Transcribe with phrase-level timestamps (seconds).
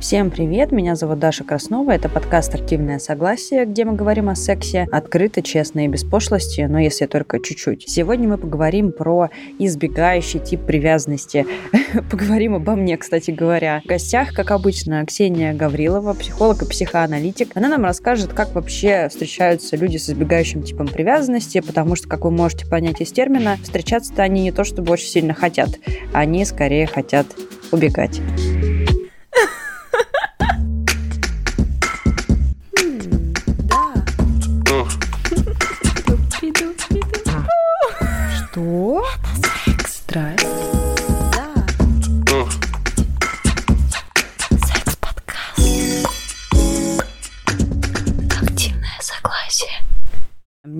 [0.00, 4.86] Всем привет, меня зовут Даша Краснова, это подкаст «Активное согласие», где мы говорим о сексе
[4.92, 7.88] открыто, честно и без пошлости, но если только чуть-чуть.
[7.88, 11.46] Сегодня мы поговорим про избегающий тип привязанности.
[12.12, 13.82] поговорим обо мне, кстати говоря.
[13.84, 17.56] В гостях, как обычно, Ксения Гаврилова, психолог и психоаналитик.
[17.56, 22.30] Она нам расскажет, как вообще встречаются люди с избегающим типом привязанности, потому что, как вы
[22.30, 25.70] можете понять из термина, встречаться-то они не то чтобы очень сильно хотят,
[26.12, 27.26] они скорее хотят
[27.72, 28.20] убегать.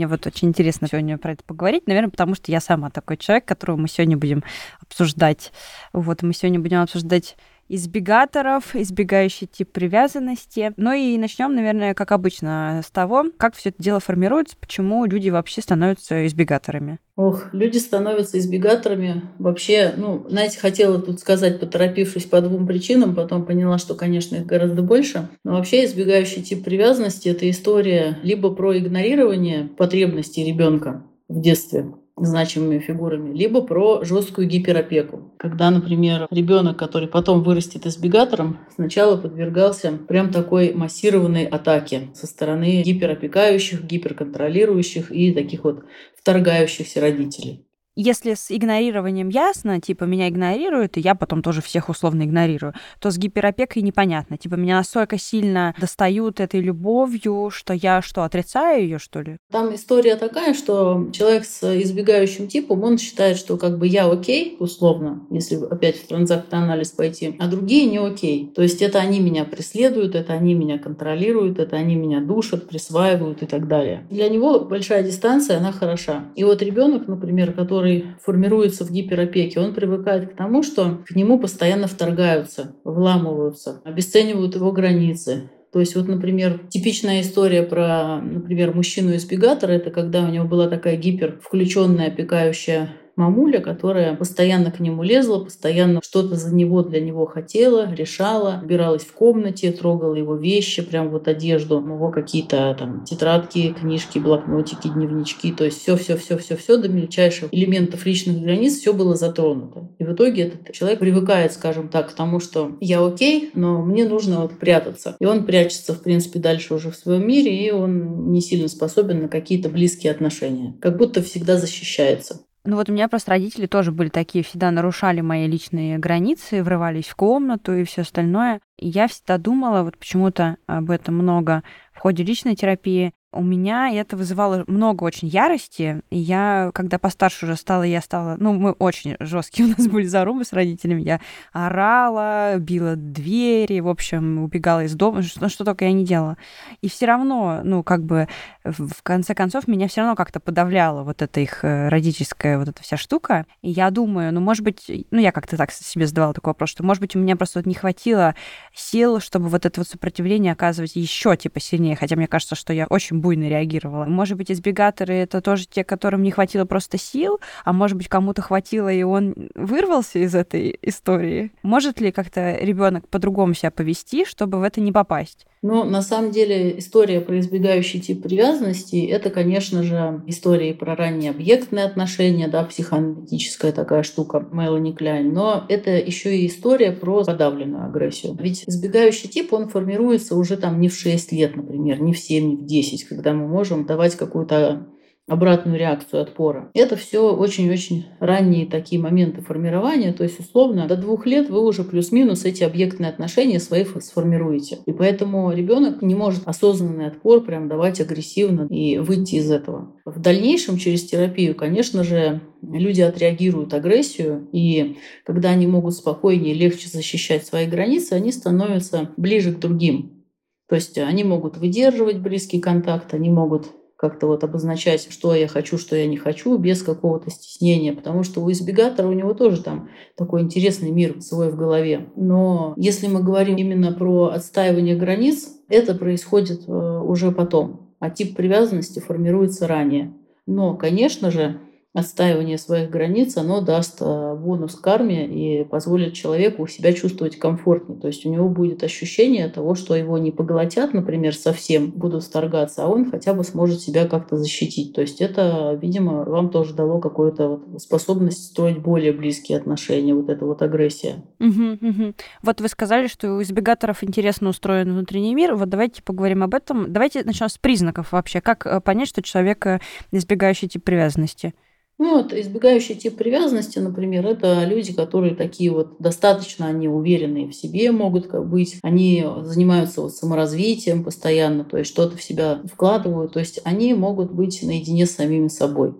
[0.08, 3.76] Вот очень интересно сегодня про это поговорить, наверное, потому что я сама такой человек, которого
[3.76, 4.42] мы сегодня будем
[4.80, 5.52] обсуждать.
[5.92, 7.36] Вот мы сегодня будем обсуждать
[7.68, 10.72] избегаторов, избегающий тип привязанности.
[10.76, 15.28] Ну и начнем, наверное, как обычно, с того, как все это дело формируется, почему люди
[15.28, 16.98] вообще становятся избегаторами.
[17.16, 19.22] Ох, люди становятся избегаторами.
[19.38, 24.46] Вообще, ну, знаете, хотела тут сказать, поторопившись по двум причинам, потом поняла, что, конечно, их
[24.46, 25.28] гораздо больше.
[25.42, 31.92] Но вообще избегающий тип привязанности— это история либо про игнорирование потребностей ребенка в детстве,
[32.24, 35.32] значимыми фигурами, либо про жесткую гиперопеку.
[35.36, 42.82] Когда, например, ребенок, который потом вырастет избегатором, сначала подвергался прям такой массированной атаке со стороны
[42.82, 45.84] гиперопекающих, гиперконтролирующих и таких вот
[46.16, 47.67] вторгающихся родителей
[48.02, 53.10] если с игнорированием ясно, типа меня игнорируют, и я потом тоже всех условно игнорирую, то
[53.10, 54.38] с гиперопекой непонятно.
[54.38, 59.38] Типа меня настолько сильно достают этой любовью, что я что, отрицаю ее, что ли?
[59.50, 64.56] Там история такая, что человек с избегающим типом, он считает, что как бы я окей,
[64.60, 68.52] условно, если опять в транзактный анализ пойти, а другие не окей.
[68.54, 73.42] То есть это они меня преследуют, это они меня контролируют, это они меня душат, присваивают
[73.42, 74.06] и так далее.
[74.10, 76.26] Для него большая дистанция, она хороша.
[76.36, 81.14] И вот ребенок, например, который который формируется в гиперопеке, он привыкает к тому, что к
[81.14, 88.74] нему постоянно вторгаются, вламываются, обесценивают его границы, то есть вот, например, типичная история про, например,
[88.74, 95.02] мужчину-избегатора, это когда у него была такая гипер включенная опекающая мамуля, которая постоянно к нему
[95.02, 100.82] лезла, постоянно что-то за него для него хотела, решала, убиралась в комнате, трогала его вещи,
[100.82, 106.38] прям вот одежду, его какие-то там тетрадки, книжки, блокнотики, дневнички, то есть все, все, все,
[106.38, 109.88] все, все до мельчайших элементов личных границ все было затронуто.
[109.98, 114.08] И в итоге этот человек привыкает, скажем так, к тому, что я окей, но мне
[114.08, 115.16] нужно вот прятаться.
[115.18, 119.22] И он прячется, в принципе, дальше уже в своем мире, и он не сильно способен
[119.22, 120.76] на какие-то близкие отношения.
[120.80, 122.42] Как будто всегда защищается.
[122.68, 127.06] Ну вот у меня просто родители тоже были такие, всегда нарушали мои личные границы, врывались
[127.06, 128.60] в комнату и все остальное.
[128.76, 131.62] И я всегда думала, вот почему-то об этом много
[131.94, 136.00] в ходе личной терапии, у меня это вызывало много очень ярости.
[136.08, 138.36] И я, когда постарше уже стала, я стала...
[138.38, 141.02] Ну, мы очень жесткие у нас были зарубы с родителями.
[141.02, 141.20] Я
[141.52, 146.38] орала, била двери, в общем, убегала из дома, что, что только я не делала.
[146.80, 148.28] И все равно, ну, как бы,
[148.64, 152.82] в конце концов, меня все равно как-то подавляла вот эта их э, родительская вот эта
[152.82, 153.44] вся штука.
[153.60, 156.82] И я думаю, ну, может быть, ну, я как-то так себе задавала такой вопрос, что,
[156.82, 158.34] может быть, у меня просто вот не хватило
[158.74, 161.94] сил, чтобы вот это вот сопротивление оказывать еще, типа, сильнее.
[161.94, 164.04] Хотя мне кажется, что я очень буйно реагировала.
[164.04, 168.42] Может быть, избегаторы— это тоже те, которым не хватило просто сил, а может быть, кому-то
[168.42, 171.52] хватило, и он вырвался из этой истории.
[171.62, 175.46] Может ли как-то ребенок по-другому себя повести, чтобы в это не попасть?
[175.60, 181.30] Ну, на самом деле, история про избегающий тип привязанности— это, конечно же, история про ранние
[181.30, 187.86] объектные отношения, да, психоаналитическая такая штука Мелани Кляйн, но это еще и история про подавленную
[187.86, 188.36] агрессию.
[188.38, 192.48] Ведь избегающий тип, он формируется уже там не в 6 лет, например, не в 7,
[192.48, 194.86] не в 10, когда мы можем давать какую-то
[195.28, 196.70] обратную реакцию отпора.
[196.74, 201.84] Это все очень-очень ранние такие моменты формирования, то есть условно до двух лет вы уже
[201.84, 204.78] плюс-минус эти объектные отношения свои сформируете.
[204.86, 209.94] И поэтому ребенок не может осознанный отпор прям давать агрессивно и выйти из этого.
[210.04, 216.88] В дальнейшем через терапию, конечно же, люди отреагируют агрессию, и когда они могут спокойнее, легче
[216.88, 220.24] защищать свои границы, они становятся ближе к другим.
[220.68, 225.76] То есть они могут выдерживать близкий контакт, они могут как-то вот обозначать, что я хочу,
[225.76, 229.88] что я не хочу, без какого-то стеснения, потому что у избегатора у него тоже там
[230.16, 232.06] такой интересный мир свой в голове.
[232.14, 238.36] Но если мы говорим именно про отстаивание границ, это происходит э, уже потом, а тип
[238.36, 240.14] привязанности формируется ранее.
[240.46, 241.60] Но, конечно же,
[241.94, 247.98] отстаивание своих границ, оно даст э, бонус карме и позволит человеку себя чувствовать комфортнее.
[247.98, 252.84] То есть у него будет ощущение того, что его не поглотят, например, совсем будут вторгаться,
[252.84, 254.92] а он хотя бы сможет себя как-то защитить.
[254.94, 260.28] То есть это, видимо, вам тоже дало какую-то вот способность строить более близкие отношения, вот
[260.28, 261.24] эта вот агрессия.
[261.40, 262.14] Угу, угу.
[262.42, 265.54] Вот вы сказали, что у избегаторов интересно устроен внутренний мир.
[265.54, 266.92] Вот давайте поговорим об этом.
[266.92, 268.40] Давайте начнем с признаков вообще.
[268.40, 269.80] Как э, понять, что человек э,
[270.12, 271.54] избегающий тип привязанности?
[272.00, 277.54] Ну вот, избегающий тип привязанности, например, это люди, которые такие вот достаточно, они уверенные в
[277.54, 283.40] себе могут быть, они занимаются вот саморазвитием постоянно, то есть что-то в себя вкладывают, то
[283.40, 285.94] есть они могут быть наедине с самими собой.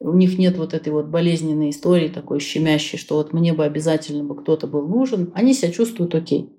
[0.00, 4.24] У них нет вот этой вот болезненной истории такой щемящей, что вот мне бы обязательно
[4.24, 5.32] бы кто-то был нужен.
[5.34, 6.52] Они себя чувствуют окей.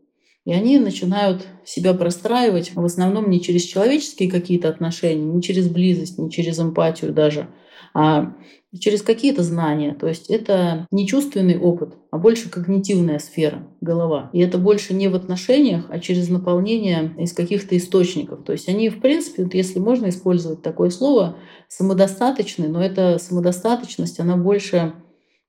[0.46, 6.18] И они начинают себя простраивать в основном не через человеческие какие-то отношения, не через близость,
[6.18, 7.50] не через эмпатию даже,
[7.94, 8.36] а
[8.78, 9.96] через какие-то знания.
[9.96, 14.30] То есть это не чувственный опыт, а больше когнитивная сфера, голова.
[14.34, 18.44] И это больше не в отношениях, а через наполнение из каких-то источников.
[18.44, 21.38] То есть они, в принципе, вот если можно использовать такое слово,
[21.68, 24.94] самодостаточны, но эта самодостаточность, она больше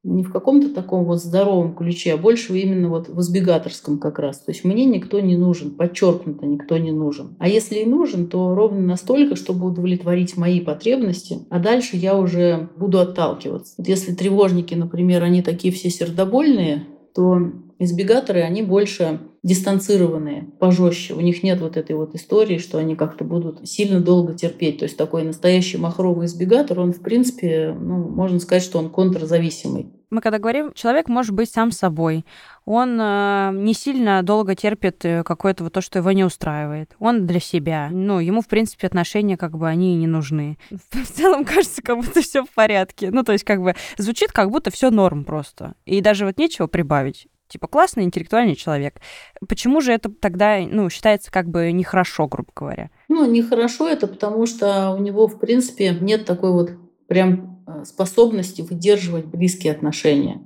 [0.02, 4.41] не в каком-то таком вот здоровом ключе, а больше именно вот в избегаторском как раз.
[4.41, 7.37] То есть мне никто не нужен, подчеркнуто никто не нужен.
[7.38, 12.70] А если и нужен, то ровно настолько, чтобы удовлетворить мои потребности, а дальше я уже
[12.76, 13.75] буду отталкиваться.
[13.76, 17.38] Вот если тревожники, например, они такие все сердобольные, то
[17.79, 21.14] избегаторы, они больше дистанцированные, пожестче.
[21.14, 24.78] У них нет вот этой вот истории, что они как-то будут сильно долго терпеть.
[24.78, 29.92] То есть такой настоящий махровый избегатор, он, в принципе, ну, можно сказать, что он контрзависимый.
[30.10, 32.26] Мы когда говорим, человек может быть сам собой,
[32.64, 36.96] он э, не сильно долго терпит э, какое-то вот то, что его не устраивает.
[36.98, 37.90] Он для себя.
[37.92, 40.58] Ну, ему, в принципе, отношения как бы они не нужны.
[40.70, 43.12] В целом кажется, как будто все в порядке.
[43.12, 45.75] Ну, то есть как бы звучит, как будто все норм просто.
[45.87, 48.94] И даже вот нечего прибавить типа классный интеллектуальный человек.
[49.47, 52.91] Почему же это тогда, ну, считается как бы нехорошо, грубо говоря?
[53.08, 56.70] Ну, нехорошо это потому, что у него, в принципе, нет такой вот
[57.08, 60.43] прям э, способности выдерживать близкие отношения.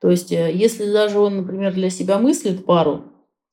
[0.00, 3.04] То есть, э, если даже он, например, для себя мыслит пару,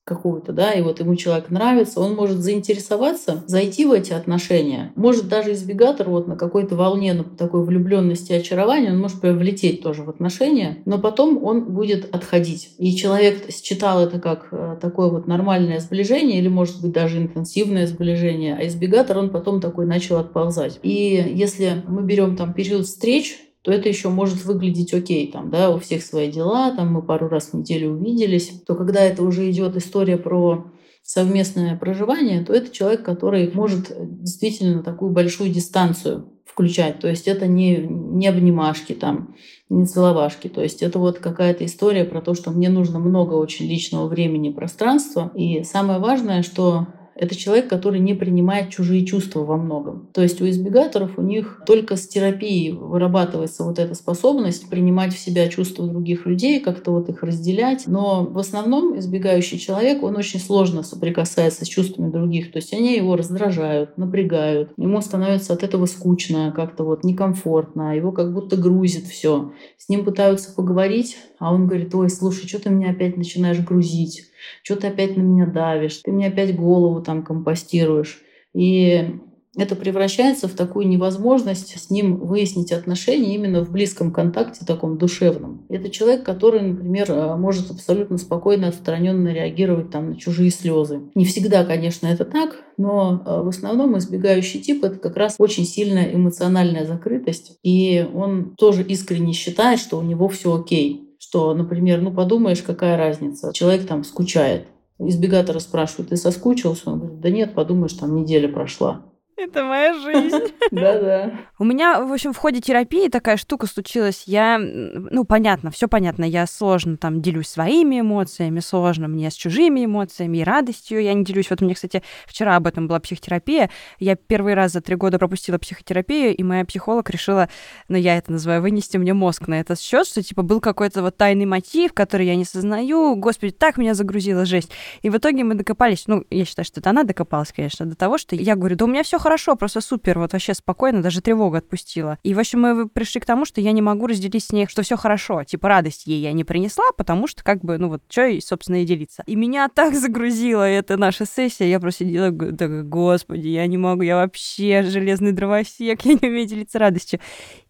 [0.04, 4.92] какую-то, да, и вот ему человек нравится, он может заинтересоваться, зайти в эти отношения.
[4.96, 9.38] Может даже избегатор вот на какой-то волне на такой влюбленности и очарования, он может прям
[9.38, 12.76] влететь тоже в отношения, но потом он будет отходить.
[12.80, 17.86] И человек считал это как э, такое вот нормальное сближение или, может быть, даже интенсивное
[17.86, 20.80] сближение, а избегатор, он потом такой начал отползать.
[20.82, 25.70] И если мы берем там период встреч, то это еще может выглядеть окей, там, да,
[25.70, 29.50] у всех свои дела, там мы пару раз в неделю увиделись, то когда это уже
[29.50, 30.66] идет история про
[31.04, 33.92] совместное проживание, то это человек, который может
[34.22, 37.00] действительно такую большую дистанцию включать.
[37.00, 39.36] То есть это не, не обнимашки, там,
[39.70, 40.48] не целовашки.
[40.48, 44.52] То есть это вот какая-то история про то, что мне нужно много очень личного времени,
[44.52, 45.32] пространства.
[45.34, 50.08] И самое важное, что это человек, который не принимает чужие чувства во многом.
[50.14, 55.20] То есть у избегаторов у них только с терапией вырабатывается вот эта способность принимать в
[55.20, 57.88] себя чувства других людей, как-то вот их разделять.
[57.88, 62.52] Но в основном избегающий человек, он очень сложно соприкасается с чувствами других.
[62.52, 64.72] То есть они его раздражают, напрягают.
[64.78, 67.96] Ему становится от этого скучно, как-то вот некомфортно.
[67.96, 69.52] Его как будто грузит все.
[69.78, 74.31] С ним пытаются поговорить, а он говорит, ой, слушай, что ты меня опять начинаешь грузить?
[74.64, 78.22] Что ты опять на меня давишь, ты мне опять голову там компостируешь.
[78.54, 79.20] И
[79.58, 85.66] это превращается в такую невозможность с ним выяснить отношения именно в близком контакте, таком душевном.
[85.68, 91.02] Это человек, который, например, э, может абсолютно спокойно, отстраненно реагировать там, на чужие слезы.
[91.16, 95.66] Не всегда, конечно, это так, но э, в основном избегающий тип— это как раз очень
[95.66, 102.02] сильная эмоциональная закрытость, и он тоже искренне считает, что у него все окей что, например,
[102.02, 104.68] ну подумаешь, какая разница, человек там скучает.
[105.00, 106.92] Избегатора спрашивают, ты соскучился?
[106.92, 109.06] Он говорит, да нет, подумаешь, там неделя прошла.
[109.44, 110.54] Это моя жизнь.
[110.72, 111.32] Да-да.
[111.58, 114.24] У меня, в общем, в ходе терапии такая штука случилась.
[114.28, 116.24] Я, ну, понятно, все понятно.
[116.24, 121.02] Я сложно там делюсь своими эмоциями, сложно мне с чужими эмоциями и радостью.
[121.02, 121.50] Я не делюсь.
[121.50, 123.72] Вот у меня, кстати, вчера об этом была психотерапия.
[123.98, 127.50] Я первый раз за три года пропустила психотерапию, и моя психолог решила,
[127.90, 131.18] ну, я это называю, вынести мне мозг на этот счет, что, типа, был какой-то вот
[131.18, 133.16] тайный мотив, который я не сознаю.
[133.16, 134.72] Господи, так меня загрузила жесть.
[135.02, 138.18] И в итоге мы докопались, ну, я считаю, что это она докопалась, конечно, до того,
[138.18, 141.22] что я говорю, да у меня все хорошо, хорошо, просто супер, вот вообще спокойно, даже
[141.22, 142.18] тревога отпустила.
[142.22, 144.82] И, в общем, мы пришли к тому, что я не могу разделить с ней, что
[144.82, 145.46] все хорошо.
[145.46, 148.82] Типа радость ей я не принесла, потому что как бы, ну вот, что и, собственно,
[148.82, 149.24] и делиться.
[149.28, 154.02] И меня так загрузила эта наша сессия, я просто сидела, так, господи, я не могу,
[154.02, 157.22] я вообще железный дровосек, я не умею делиться радостью.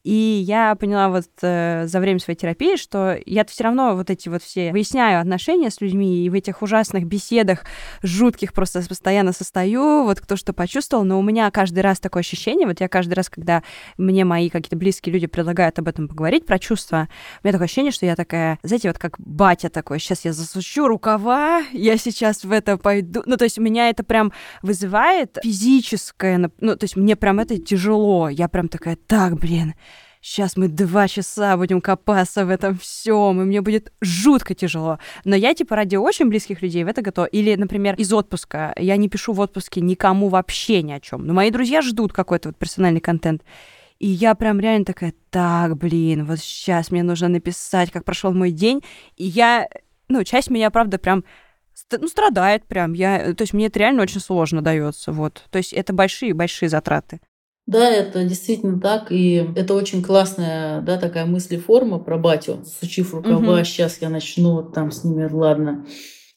[0.04, 4.30] И я поняла вот э, за время своей терапии, что я все равно вот эти
[4.30, 7.66] вот все выясняю отношения с людьми, и в этих ужасных беседах
[8.02, 12.68] жутких просто постоянно состою, вот кто что почувствовал, но у меня каждый раз такое ощущение,
[12.68, 13.64] вот я каждый раз, когда
[13.98, 17.08] мне мои какие-то близкие люди предлагают об этом поговорить, про чувства,
[17.44, 20.88] у меня такое ощущение, что я такая, знаете, вот как батя такой, сейчас я засучу
[20.88, 23.24] рукава, я сейчас в это пойду.
[23.26, 24.32] Ну, то есть у меня это прям
[24.62, 28.30] вызывает физическое, ну, то есть мне прям это тяжело.
[28.30, 29.74] Я прям такая, так, блин,
[30.22, 35.00] сейчас мы два часа будем копаться в этом всем, и мне будет жутко тяжело.
[35.26, 37.26] Но я, типа, ради очень близких людей в это готова.
[37.26, 38.74] Или, например, из отпуска.
[38.78, 41.26] Я не пишу в отпуске никому вообще ни о чем.
[41.26, 43.44] Но мои друзья ждут какой-то вот персональный контент.
[44.00, 48.52] И я прям реально такая, так, блин, вот сейчас мне нужно написать, как прошел мой
[48.52, 48.82] день.
[49.16, 49.68] И я,
[50.08, 51.24] ну, часть меня, правда, прям
[51.92, 52.94] ну, страдает прям.
[52.94, 55.12] Я, то есть мне это реально очень сложно дается.
[55.12, 55.46] Вот.
[55.50, 57.20] То есть это большие-большие затраты.
[57.68, 62.64] Да, это действительно так, и это очень классная, да, такая мыслеформа про батю.
[62.80, 63.64] Сучив рукава, угу.
[63.64, 65.86] сейчас я начну там с ними, ладно.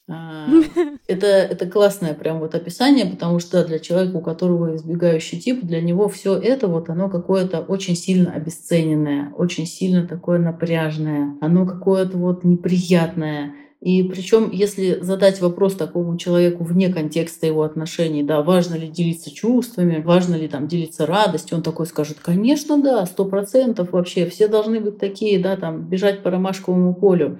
[0.07, 0.47] А,
[1.07, 5.81] это, это классное прям вот описание, потому что для человека, у которого избегающий тип, для
[5.81, 12.17] него все это вот оно какое-то очень сильно обесцененное, очень сильно такое напряжное, оно какое-то
[12.17, 13.55] вот неприятное.
[13.85, 19.29] И причем, если задать вопрос такому человеку вне контекста его отношений, да, важно ли делиться
[19.29, 24.47] чувствами, важно ли там делиться радостью, он такой скажет, конечно, да, сто процентов вообще, все
[24.47, 27.39] должны быть такие, да, там, бежать по ромашковому полю.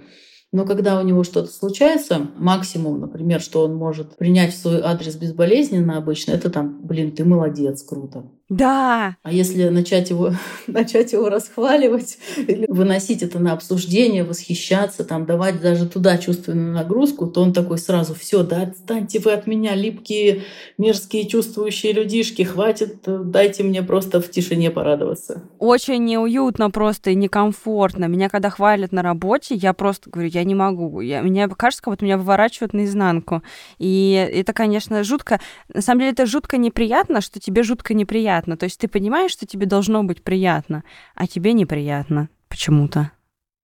[0.51, 5.15] Но когда у него что-то случается, максимум, например, что он может принять в свой адрес
[5.15, 8.31] безболезненно обычно, это там, блин, ты молодец, круто.
[8.49, 9.17] Да.
[9.23, 10.33] А если начать его,
[10.67, 17.25] начать его расхваливать или выносить это на обсуждение, восхищаться, там, давать даже туда чувственную нагрузку,
[17.25, 20.43] то он такой сразу, все, да, отстаньте вы от меня, липкие,
[20.77, 25.41] мерзкие, чувствующие людишки, хватит, дайте мне просто в тишине порадоваться.
[25.57, 28.05] Очень неуютно просто и некомфортно.
[28.05, 31.01] Меня когда хвалят на работе, я просто говорю, я не могу.
[31.01, 33.41] Я, мне кажется, как будто меня выворачивают наизнанку.
[33.79, 35.39] И это, конечно, жутко.
[35.73, 38.57] На самом деле, это жутко неприятно, что тебе жутко неприятно приятно.
[38.57, 40.83] То есть ты понимаешь, что тебе должно быть приятно,
[41.15, 43.11] а тебе неприятно почему-то.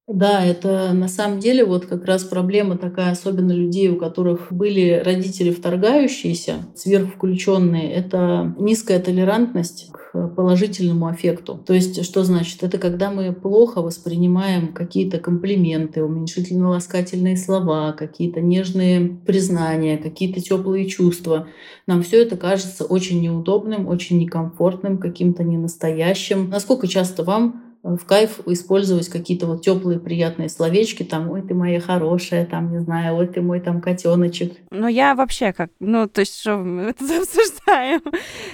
[0.08, 5.01] Да, это на самом деле вот как раз проблема такая, особенно людей, у которых были
[5.05, 11.55] родители вторгающиеся, сверхвключенные, это низкая толерантность к положительному аффекту.
[11.65, 12.62] То есть, что значит?
[12.63, 21.48] Это когда мы плохо воспринимаем какие-то комплименты, уменьшительно-ласкательные слова, какие-то нежные признания, какие-то теплые чувства.
[21.88, 26.50] Нам все это кажется очень неудобным, очень некомфортным, каким-то ненастоящим.
[26.50, 31.79] Насколько часто вам в кайф использовать какие-то вот теплые приятные словечки, там, ой, ты моя
[31.79, 34.53] хорошая, там, не знаю, ой, ты мой там котеночек.
[34.69, 38.01] Ну, я вообще как, ну, то есть, что мы это обсуждаем?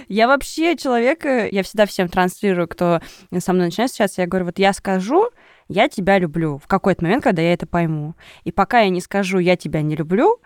[0.07, 3.01] Я вообще человек, э, я всегда всем транслирую, кто
[3.38, 5.29] со мной начинает сейчас, я говорю, вот я скажу,
[5.67, 8.15] я тебя люблю в какой-то момент, когда я это пойму.
[8.46, 10.39] И пока я не скажу, я тебя не люблю,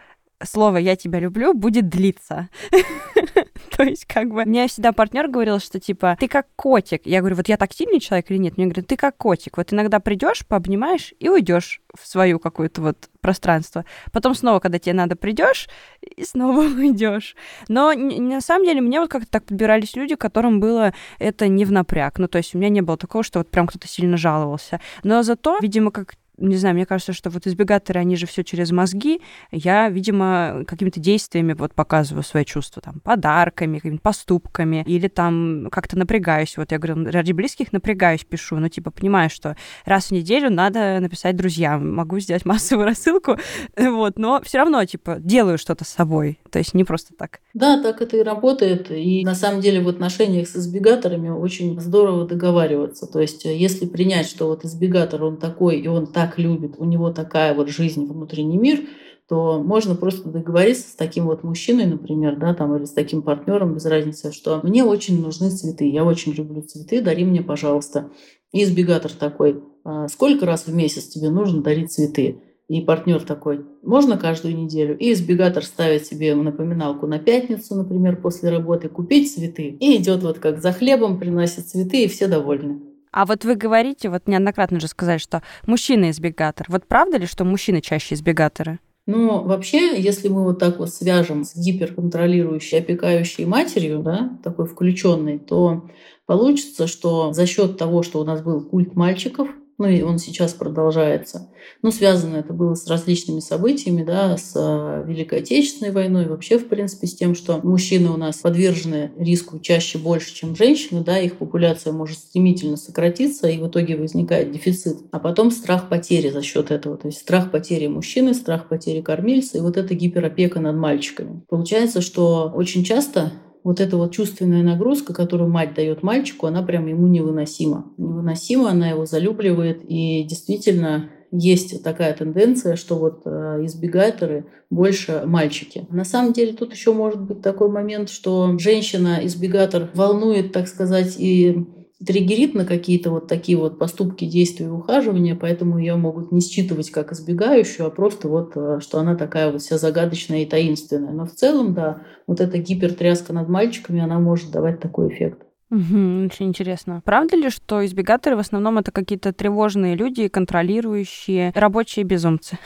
[0.44, 2.50] слово «я тебя люблю» будет длиться.
[3.82, 7.02] То есть, как бы, мне всегда партнер говорил, что типа, ты как котик.
[7.06, 8.58] Я говорю, вот я тактильный человек или нет?
[8.58, 9.58] Мне говорят, ты как котик.
[9.58, 13.86] Вот иногда придешь, пообнимаешь и уйдешь в свою какую-то вот пространство.
[14.12, 15.68] Потом снова, когда тебе надо, придешь
[16.02, 17.36] и снова уйдешь.
[17.68, 21.72] Но на самом деле мне вот как-то так подбирались люди, которым было это не в
[21.72, 22.20] напряг.
[22.20, 24.80] Ну, то есть у меня не было такого, что вот прям кто-то сильно жаловался.
[25.04, 28.72] Но зато, видимо, как не знаю, мне кажется, что вот избегаторы, они же все через
[28.72, 29.22] мозги.
[29.52, 35.98] Я, видимо, какими-то действиями вот показываю свои чувства, там, подарками, какими-то поступками, или там как-то
[35.98, 36.58] напрягаюсь.
[36.58, 41.00] Вот я говорю, ради близких напрягаюсь, пишу, ну, типа, понимаю, что раз в неделю надо
[41.00, 43.38] написать друзьям, могу сделать массовую рассылку,
[43.78, 47.42] вот, но все равно, типа, делаю что-то с собой, то есть не просто так.
[47.54, 52.26] Да, так это и работает, и на самом деле в отношениях с избегаторами очень здорово
[52.26, 56.76] договариваться, то есть если принять, что вот избегатор, он такой, и он так так любит,
[56.78, 58.82] у него такая вот жизнь, внутренний мир,
[59.28, 63.74] то можно просто договориться с таким вот мужчиной, например, да, там, или с таким партнером,
[63.74, 68.12] без разницы, что мне очень нужны цветы, я очень люблю цветы, дари мне, пожалуйста.
[68.52, 72.42] И избегатор такой, «А сколько раз в месяц тебе нужно дарить цветы?
[72.68, 74.98] И партнер такой, можно каждую неделю.
[74.98, 79.76] И избегатор ставит себе напоминалку на пятницу, например, после работы, купить цветы.
[79.80, 82.91] И идет вот как за хлебом, приносит цветы, и все довольны.
[83.12, 86.66] А вот вы говорите, вот неоднократно же сказали, что мужчина избегатор.
[86.70, 88.80] Вот правда ли, что мужчины чаще избегаторы?
[89.08, 95.40] Но вообще, если мы вот так вот свяжем с гиперконтролирующей, опекающей матерью, да, такой включенной,
[95.40, 95.90] то
[96.26, 99.50] получится, что за счет того, что у нас был культ мальчиков,
[99.82, 101.50] ну и он сейчас продолжается.
[101.82, 106.68] Но связано это было с различными событиями, да, с э, Великой Отечественной войной, вообще, в
[106.68, 111.38] принципе, с тем, что мужчины у нас подвержены риску чаще больше, чем женщины, да, их
[111.38, 115.00] популяция может стремительно сократиться, и в итоге возникает дефицит.
[115.12, 116.96] А потом страх потери за счет этого.
[116.96, 121.42] То есть страх потери мужчины, страх потери кормильца, и вот эта гиперопека над мальчиками.
[121.50, 123.32] Получается, что очень часто
[123.64, 127.92] вот эта вот чувственная нагрузка, которую мать дает мальчику, она прям ему невыносима.
[127.98, 135.88] Невыносима, она его залюбливает, и действительно есть такая тенденция, что вот э, избегаторы больше мальчики.
[135.90, 141.66] На самом деле тут еще может быть такой момент, что женщина-избегатор волнует, так сказать, и
[142.06, 146.90] триггерит на какие-то вот такие вот поступки, действия и ухаживания, поэтому ее могут не считывать
[146.92, 151.14] как избегающую, а просто вот, э, что она такая вот вся загадочная и таинственная.
[151.14, 155.44] Но в целом, да, вот эта гипертряска над мальчиками, она может давать такой эффект.
[155.70, 157.02] Угу, очень интересно.
[157.06, 162.58] Правда ли, что избегаторы в основном это какие-то тревожные люди, контролирующие, рабочие безумцы?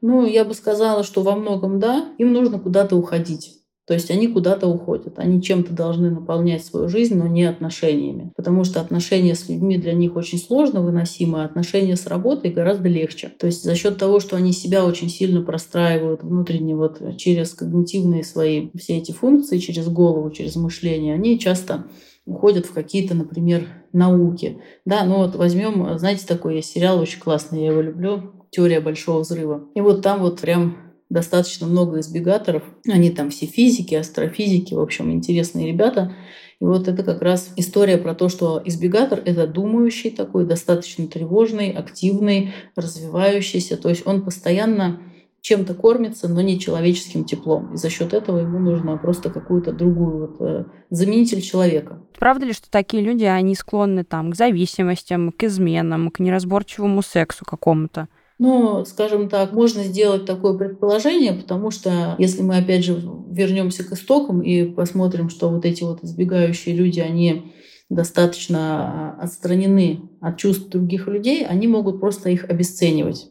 [0.00, 3.59] Ну, я бы сказала, что во многом да, им нужно куда-то уходить.
[3.86, 5.18] То есть они куда-то уходят.
[5.18, 8.32] Они чем-то должны наполнять свою жизнь, но не отношениями.
[8.36, 12.88] Потому что отношения с людьми для них очень сложно выносимы, а отношения с работой гораздо
[12.88, 13.32] легче.
[13.38, 18.22] То есть за счет того, что они себя очень сильно простраивают внутренне вот через когнитивные
[18.22, 21.86] свои все эти функции, через голову, через мышление, они часто
[22.26, 24.58] уходят в какие-то, например, науки.
[24.84, 29.68] Да, ну вот возьмем, знаете, такой сериал очень классный, я его люблю, «Теория большого взрыва».
[29.74, 32.62] И вот там вот прям достаточно много избегаторов.
[32.88, 36.14] Они там все физики, астрофизики, в общем, интересные ребята.
[36.60, 41.70] И вот это как раз история про то, что избегатор— это думающий такой, достаточно тревожный,
[41.70, 43.76] активный, развивающийся.
[43.76, 45.00] То есть он постоянно
[45.40, 47.74] чем-то кормится, но не человеческим теплом.
[47.74, 52.02] И за счет этого ему нужно просто какую-то другую вот, э, заменитель человека.
[52.18, 57.46] Правда ли, что такие люди, они склонны там к зависимостям, к изменам, к неразборчивому сексу
[57.46, 58.08] какому-то?
[58.42, 62.94] Ну, скажем так, можно сделать такое предположение, потому что если мы опять же
[63.30, 67.52] вернемся к истокам и посмотрим, что вот эти вот избегающие люди, они
[67.90, 73.30] достаточно отстранены от чувств других людей, они могут просто их обесценивать.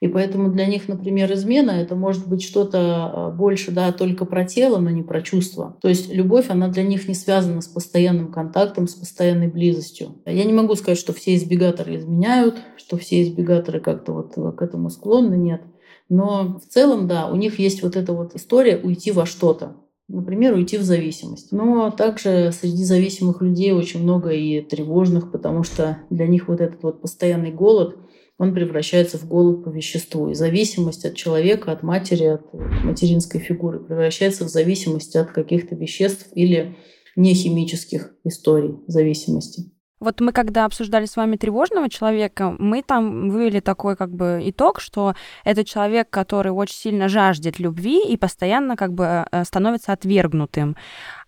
[0.00, 4.44] И поэтому для них, например, измена— это может быть что-то а, больше, да, только про
[4.44, 5.76] тело, но не про чувства.
[5.80, 10.16] То есть любовь, она для них не связана с постоянным контактом, с постоянной близостью.
[10.26, 14.90] Я не могу сказать, что все избегаторы изменяют, что все избегаторы как-то вот к этому
[14.90, 15.62] склонны, нет.
[16.08, 19.76] Но в целом, да, у них есть вот эта вот история уйти во что-то.
[20.08, 21.50] Например, уйти в зависимость.
[21.50, 26.82] Но также среди зависимых людей очень много и тревожных, потому что для них вот этот
[26.82, 27.96] вот постоянный голод—
[28.38, 30.30] он превращается в голод по веществу.
[30.30, 36.28] И зависимость от человека, от матери, от материнской фигуры превращается в зависимость от каких-то веществ
[36.34, 36.76] или
[37.16, 39.70] нехимических историй зависимости.
[39.98, 44.78] Вот мы когда обсуждали с вами тревожного человека, мы там вывели такой как бы итог,
[44.78, 50.76] что это человек, который очень сильно жаждет любви и постоянно как бы э, становится отвергнутым.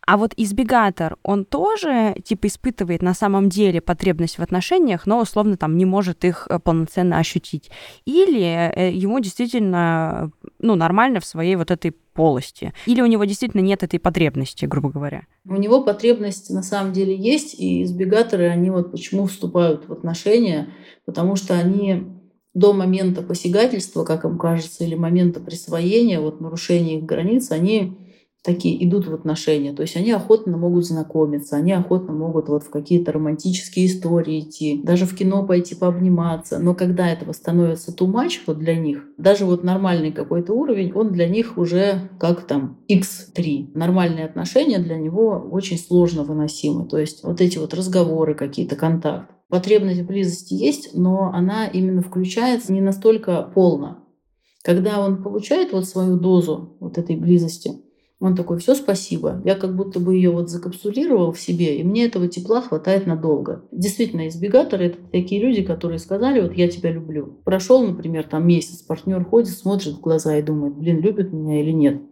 [0.09, 5.59] А вот избегатор, он тоже типа испытывает на самом деле потребность в отношениях, но условно
[5.59, 7.71] там не может их э, полноценно ощутить.
[8.07, 8.41] Или
[8.75, 12.73] э, ему действительно ну, нормально в своей вот этой полости.
[12.87, 15.25] Или у него действительно нет этой потребности, грубо говоря.
[15.45, 20.71] У него потребность на самом деле есть, и избегаторы, они вот почему вступают в отношения,
[21.05, 22.07] потому что они
[22.55, 27.99] до момента посягательства, как им кажется, или момента присвоения, вот нарушения их границ, они
[28.43, 29.73] такие идут в отношения.
[29.73, 34.81] То есть они охотно могут знакомиться, они охотно могут вот в какие-то романтические истории идти,
[34.83, 36.59] даже в кино пойти пообниматься.
[36.59, 41.29] Но когда этого становится much вот для них, даже вот нормальный какой-то уровень, он для
[41.29, 43.73] них уже как там x3.
[43.75, 46.87] Нормальные отношения для него очень сложно выносимы.
[46.87, 49.35] То есть вот эти вот разговоры, какие-то контакты.
[49.49, 54.05] Потребность в близости есть, но она именно включается не настолько полно.
[54.63, 57.73] Когда он получает вот свою дозу вот этой близости,
[58.21, 59.41] он такой, все, спасибо.
[59.45, 63.65] Я как будто бы ее вот закапсулировал в себе, и мне этого тепла хватает надолго.
[63.71, 67.39] Действительно, избегаторы— это такие люди, которые сказали, вот я тебя люблю.
[67.45, 71.71] Прошел, например, там месяц, партнер ходит, смотрит в глаза и думает, блин, любит меня или
[71.71, 72.03] нет.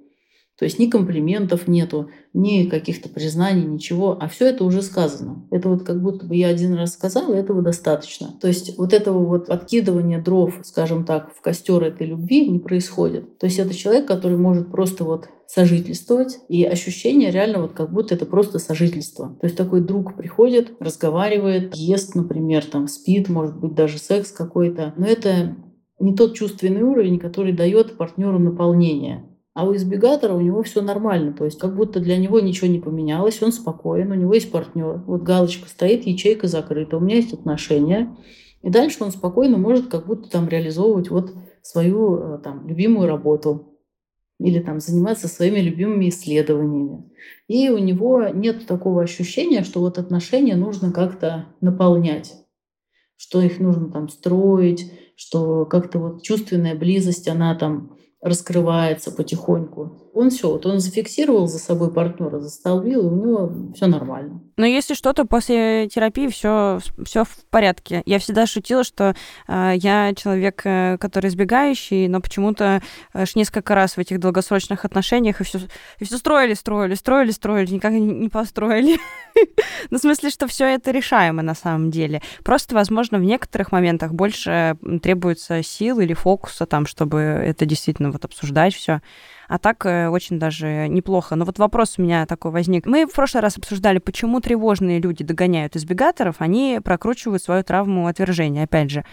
[0.59, 5.47] То есть ни комплиментов нету, ни каких-то признаний, ничего, а все это уже сказано.
[5.51, 8.29] Это вот как будто бы я один раз сказала, этого достаточно.
[8.41, 13.39] То есть вот этого вот откидывания дров, скажем так, в костер этой любви не происходит.
[13.39, 18.15] То есть это человек, который может просто вот сожительствовать, и ощущение реально вот как будто
[18.15, 19.37] это просто сожительство.
[19.41, 24.95] То есть такой друг приходит, разговаривает, ест, например, там спит, может быть даже секс какой-то,
[24.97, 25.57] но это
[26.01, 29.25] не тот чувственный уровень, который дает партнеру наполнение.
[29.57, 32.79] А у избегатора у него все нормально, то есть как будто для него ничего не
[32.79, 35.03] поменялось, он спокоен, у него есть партнер.
[35.07, 38.15] Вот галочка стоит, ячейка закрыта, у меня есть отношения.
[38.61, 43.79] И дальше он спокойно может как будто там реализовывать вот свою э, там любимую работу
[44.39, 47.11] или там заниматься своими любимыми исследованиями.
[47.49, 52.35] И у него нет такого ощущения, что вот отношения нужно как-то наполнять,
[53.17, 59.93] что их нужно там строить, что как-то вот чувственная близость, она там раскрывается потихоньку.
[60.17, 64.41] Он все, вот он зафиксировал за собой партнера, застолбил, и у него все нормально.
[64.57, 68.03] Но если что-то после терапии все все в порядке.
[68.07, 69.15] Я всегда шутила, что
[69.49, 75.41] э, я человек, э, который избегающий, но почему-то аж несколько раз в этих долгосрочных отношениях
[75.41, 75.61] и все
[75.99, 78.99] и все строили, строили, строили, строили, никак не построили.
[79.91, 82.23] Ну, в смысле, что все это решаемо на самом деле.
[82.43, 88.25] Просто, возможно, в некоторых моментах больше требуется сил или фокуса там, чтобы это действительно вот
[88.25, 89.03] обсуждать все.
[89.49, 91.37] А так э, очень даже неплохо.
[91.37, 92.87] Но вот вопрос у меня такой возник.
[92.87, 98.65] Мы в прошлый раз обсуждали, почему тревожные люди догоняют избегаторов, они прокручивают свою травму отвержения,
[98.65, 99.05] опять же.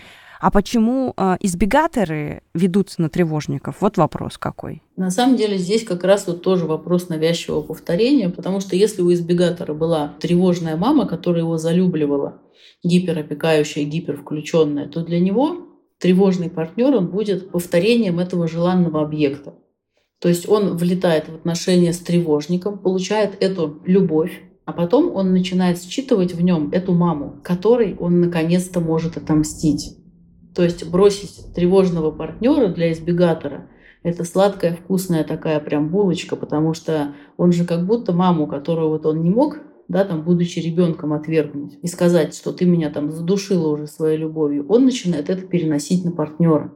[0.44, 3.78] А почему э, избегаторы ведутся на тревожников?
[3.80, 4.82] Вот вопрос какой.
[4.98, 9.14] На самом деле здесь как раз вот тоже вопрос навязчивого повторения, потому что если у
[9.14, 12.42] избегатора была тревожная мама, которая его залюбливала,
[12.84, 15.60] гиперопекающая, гипервключенная, то для него
[15.98, 19.54] тревожный партнер он будет повторением этого желанного объекта.
[20.20, 25.82] То есть он влетает в отношения с тревожником, получает эту любовь, а потом он начинает
[25.82, 29.98] считывать в нем эту маму, которой он наконец-то может отомстить.
[30.56, 33.68] То есть бросить тревожного партнера для избегатора–
[34.04, 39.06] это сладкая, вкусная такая прям булочка, потому что он же как будто маму, которую вот
[39.06, 43.70] он не мог, да, там, будучи ребенком, отвергнуть и сказать, что ты меня там задушила
[43.70, 46.74] уже своей любовью, он начинает это переносить на партнера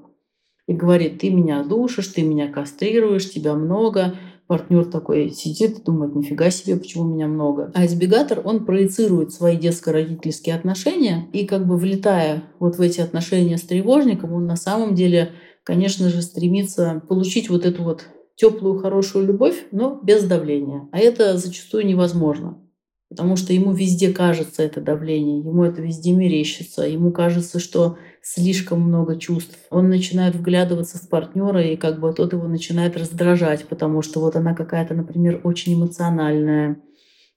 [0.68, 4.16] и говорит, ты меня душишь, ты меня кастрируешь, тебя много.
[4.48, 7.72] Партнер такой сидит и думает, нифига себе, почему меня много.
[7.74, 13.58] А избегатор, он проецирует свои детско-родительские отношения, и как бы влетая вот в эти отношения
[13.58, 15.32] с тревожником, он на самом деле,
[15.64, 20.88] конечно же, стремится получить вот эту вот теплую, хорошую любовь, но без давления.
[20.94, 22.62] А это зачастую невозможно.
[23.10, 27.98] Потому что ему везде кажется это давление, ему это везде мерещится, ему кажется, что
[28.34, 29.58] слишком много чувств.
[29.70, 34.36] Он начинает вглядываться в партнера, и как бы тот его начинает раздражать, потому что вот
[34.36, 36.82] она какая-то, например, очень эмоциональная,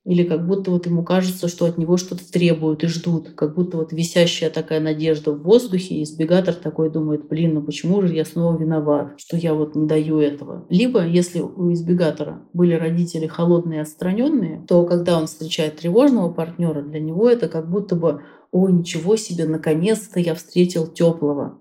[0.04, 3.76] или как будто вот ему кажется, что от него что-то требуют и ждут, как будто
[3.76, 8.24] вот висящая такая надежда в воздухе, и избегатор такой думает, блин, ну почему же я
[8.24, 10.66] снова виноват, что я вот не даю этого.
[10.70, 16.98] Либо, если у избегатора были родители холодные отстраненные, то когда он встречает тревожного партнера, для
[16.98, 21.59] него это как будто бы, о, ничего себе, наконец-то я встретил теплого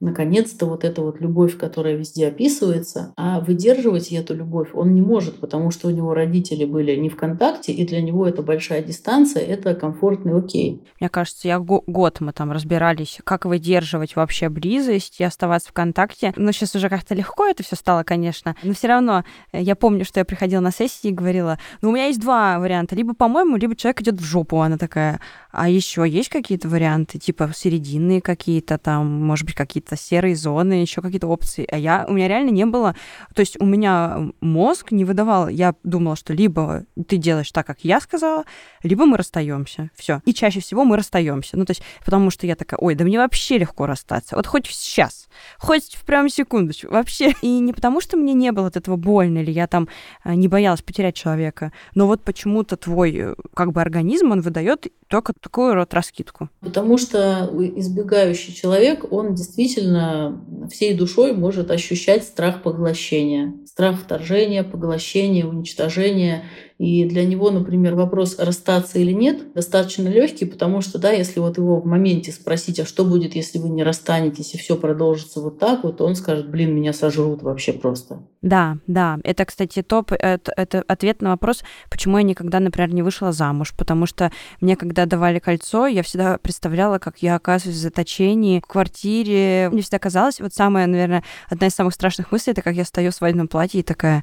[0.00, 5.40] наконец-то вот эта вот любовь, которая везде описывается, а выдерживать эту любовь он не может,
[5.40, 9.42] потому что у него родители были не в контакте, и для него это большая дистанция,
[9.42, 10.82] это комфортный окей.
[11.00, 16.32] Мне кажется, я год мы там разбирались, как выдерживать вообще близость и оставаться в контакте.
[16.36, 20.04] Но сейчас уже как-то легко это все стало, конечно, но все равно э, я помню,
[20.04, 23.56] что я приходила на сессии и говорила, ну у меня есть два варианта, либо по-моему,
[23.56, 25.20] либо человек идет в жопу, она такая,
[25.52, 31.02] а еще есть какие-то варианты, типа серединные какие-то там, может быть, какие-то серые зоны, еще
[31.02, 31.66] какие-то опции.
[31.70, 32.96] А я, у меня реально не было...
[33.34, 35.48] То есть у меня мозг не выдавал.
[35.48, 38.44] Я думала, что либо ты делаешь так, как я сказала,
[38.82, 39.90] либо мы расстаемся.
[39.94, 40.22] Все.
[40.24, 41.56] И чаще всего мы расстаемся.
[41.56, 44.34] Ну, то есть, потому что я такая, ой, да мне вообще легко расстаться.
[44.34, 47.34] Вот хоть сейчас, хоть в прям секундочку, вообще.
[47.42, 49.88] И не потому, что мне не было от этого больно, или я там
[50.24, 54.86] э, не боялась потерять человека, но вот почему-то твой э, как бы организм, он выдает
[55.08, 56.48] только такую вот раскидку?
[56.60, 59.75] Потому что избегающий человек, он действительно
[60.70, 63.54] всей душой может ощущать страх поглощения.
[63.66, 66.44] Страх вторжения, поглощения, уничтожения–
[66.78, 71.56] и для него, например, вопрос расстаться или нет достаточно легкий, потому что, да, если вот
[71.56, 75.58] его в моменте спросить, а что будет, если вы не расстанетесь и все продолжится вот
[75.58, 78.22] так вот, он скажет, блин, меня сожрут вообще просто.
[78.42, 79.18] Да, да.
[79.24, 83.72] Это, кстати, топ, это, это ответ на вопрос, почему я никогда, например, не вышла замуж.
[83.76, 88.66] Потому что мне, когда давали кольцо, я всегда представляла, как я оказываюсь в заточении в
[88.66, 89.70] квартире.
[89.72, 93.10] Мне всегда казалось, вот самая, наверное, одна из самых страшных мыслей, это как я стою
[93.10, 94.22] в свадебном платье и такая,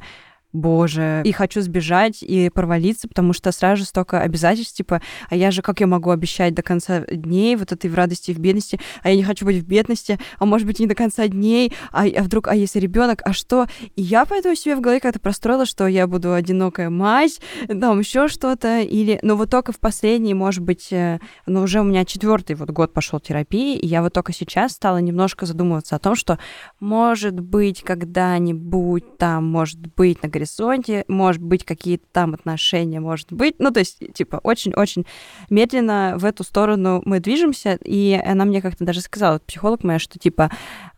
[0.54, 5.52] боже, и хочу сбежать и провалиться, потому что сразу же столько обязательств, типа, а я
[5.52, 8.80] же, как я могу обещать до конца дней вот этой в радости и в бедности,
[9.02, 12.06] а я не хочу быть в бедности, а может быть не до конца дней, а,
[12.06, 13.68] а вдруг, а если ребенок, а что?
[13.96, 18.28] И я поэтому себе в голове как-то простроила, что я буду одинокая мать, там еще
[18.28, 22.56] что-то, или, ну вот только в последний, может быть, э, ну уже у меня четвертый
[22.56, 26.38] вот год пошел терапии, и я вот только сейчас стала немножко задумываться о том, что
[26.80, 33.56] может быть когда-нибудь там, может быть на горизонте, может быть какие-то там отношения, может быть,
[33.60, 35.06] ну то есть типа очень-очень
[35.50, 40.20] медленно в эту сторону мы движемся, и она мне как-то даже сказала, психолог моя, что
[40.20, 40.50] типа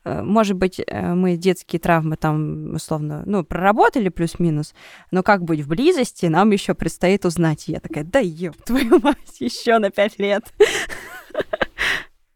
[0.06, 4.74] Э, может быть, э, мы детские травмы там, условно, ну, проработали плюс-минус,
[5.12, 7.68] но как быть в близости, нам еще предстоит узнать.
[7.68, 10.44] И я такая, да ёб твою мать, еще на пять лет.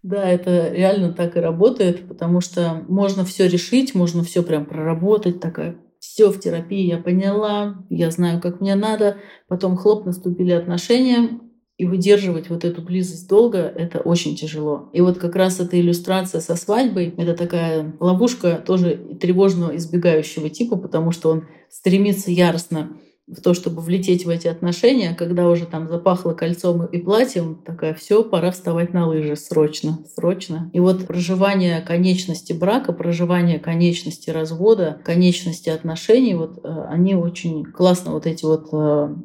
[0.02, 5.40] Да, это реально так и работает, потому что можно все решить, можно все прям проработать,
[5.40, 5.76] такая
[6.20, 9.16] все в терапии я поняла, я знаю, как мне надо.
[9.48, 11.40] Потом хлоп, наступили отношения,
[11.78, 14.90] и выдерживать вот эту близость долго— это очень тяжело.
[14.92, 20.76] И вот как раз эта иллюстрация со свадьбой— это такая ловушка тоже тревожного избегающего типа,
[20.76, 22.90] потому что он стремится яростно
[23.30, 27.94] в то, чтобы влететь в эти отношения, когда уже там запахло кольцом и платьем, такая,
[27.94, 30.70] все, пора вставать на лыжи, срочно, срочно.
[30.74, 38.14] И вот проживание конечности брака, проживание конечности развода, конечности отношений, вот э, они очень классно
[38.14, 39.16] вот эти вот э,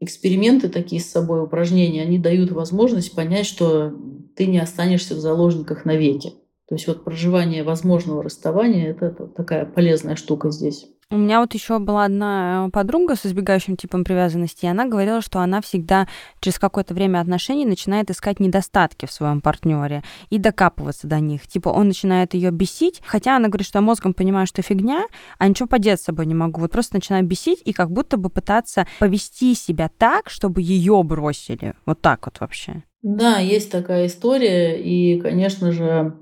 [0.00, 3.92] эксперименты такие с собой, упражнения, они дают возможность понять, что
[4.36, 6.32] ты не останешься в заложниках навеки.
[6.68, 10.86] То есть вот проживание возможного расставания– это такая полезная штука здесь.
[11.10, 15.20] У меня вот еще была одна э, подруга с избегающим типом привязанности, и она говорила,
[15.20, 16.08] что она всегда
[16.40, 21.46] через какое-то время отношений начинает искать недостатки в своем партнере и докапываться до них.
[21.46, 25.04] Типа он начинает ее бесить, хотя она говорит, что я мозгом понимаю, что фигня,
[25.38, 26.60] а ничего поделать с собой не могу.
[26.60, 31.74] Вот просто начинаю бесить и как будто бы пытаться повести себя так, чтобы ее бросили.
[31.86, 32.82] Вот так вот вообще.
[33.02, 36.14] Да, есть такая история, и, конечно же,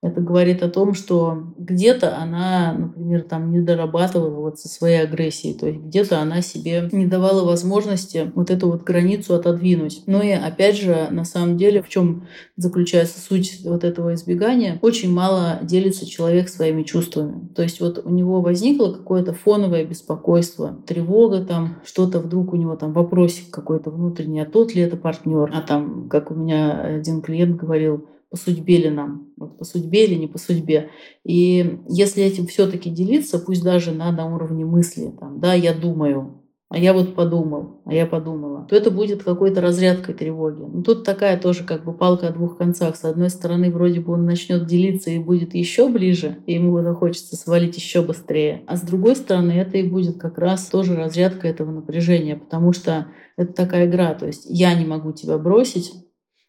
[0.00, 5.54] это говорит о том, что где-то она, например, там не дорабатывала вот со своей агрессией,
[5.54, 10.02] то есть где-то она себе не давала возможности вот эту вот границу отодвинуть.
[10.06, 15.12] Но и опять же, на самом деле, в чем заключается суть вот этого избегания, очень
[15.12, 17.48] мало делится человек своими чувствами.
[17.56, 22.76] То есть вот у него возникло какое-то фоновое беспокойство, тревога там, что-то вдруг у него
[22.76, 27.20] там вопросик какой-то внутренний, а тот ли это партнер, а там, как у меня один
[27.20, 30.90] клиент говорил, по судьбе ли нам, вот по судьбе или не по судьбе.
[31.24, 36.42] И если этим все-таки делиться, пусть даже на, на уровне мысли, там, да, я думаю,
[36.70, 40.60] а я вот подумал, а я подумала, то это будет какой-то разрядкой тревоги.
[40.60, 42.96] Ну, тут такая тоже как бы палка о двух концах.
[42.96, 47.36] С одной стороны, вроде бы он начнет делиться и будет еще ближе, и ему захочется
[47.36, 48.64] свалить еще быстрее.
[48.66, 53.06] А с другой стороны, это и будет как раз тоже разрядка этого напряжения, потому что
[53.38, 54.12] это такая игра.
[54.12, 55.90] То есть я не могу тебя бросить,